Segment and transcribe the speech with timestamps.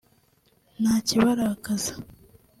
[0.81, 1.93] nta kibarakaza